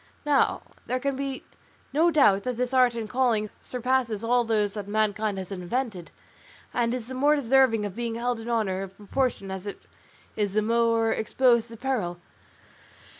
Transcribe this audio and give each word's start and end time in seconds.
Now, 0.25 0.63
there 0.87 0.99
can 0.99 1.15
be 1.15 1.43
no 1.93 2.09
doubt 2.09 2.41
that 2.41 2.57
this 2.57 2.73
art 2.73 2.95
and 2.95 3.07
calling 3.07 3.51
surpasses 3.59 4.23
all 4.23 4.43
those 4.43 4.73
that 4.73 4.87
mankind 4.87 5.37
has 5.37 5.51
invented, 5.51 6.09
and 6.73 6.91
is 6.91 7.05
the 7.05 7.13
more 7.13 7.35
deserving 7.35 7.85
of 7.85 7.95
being 7.95 8.15
held 8.15 8.39
in 8.39 8.49
honour 8.49 8.81
in 8.81 8.89
proportion 8.89 9.51
as 9.51 9.67
it 9.67 9.83
is 10.35 10.53
the 10.53 10.63
more 10.63 11.11
exposed 11.11 11.69
to 11.69 11.77
peril. 11.77 12.17